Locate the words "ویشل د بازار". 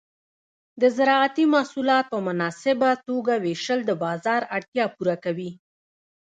3.45-4.41